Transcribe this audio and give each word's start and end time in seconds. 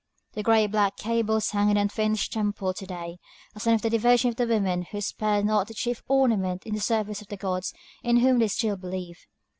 The 0.33 0.41
great 0.41 0.71
black 0.71 0.97
cables 0.97 1.51
hang 1.51 1.69
in 1.69 1.75
the 1.75 1.81
unfinished 1.81 2.33
temple 2.33 2.73
to 2.73 2.87
day, 2.87 3.19
a 3.53 3.59
sign 3.59 3.75
of 3.75 3.83
the 3.83 3.89
devotion 3.91 4.31
of 4.31 4.35
the 4.35 4.47
women 4.47 4.81
who 4.85 4.99
spared 4.99 5.45
not 5.45 5.67
their 5.67 5.75
chief 5.75 6.01
ornament 6.07 6.63
in 6.65 6.73
the 6.73 6.81
service 6.81 7.21
of 7.21 7.27
the 7.27 7.37
gods 7.37 7.71
in 8.01 8.17
whom 8.17 8.39
they 8.39 8.47
still 8.47 8.77
believe. 8.77 9.27